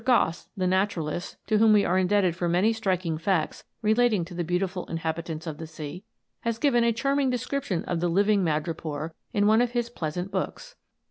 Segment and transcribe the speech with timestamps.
[0.03, 4.33] Gosse, the naturalist, to whom we are in debted for many striking facts relating to
[4.33, 6.03] the beau tiful inhabitants of the sea,
[6.39, 10.75] has given a charming description of the living madrepore in one of his pleasant books.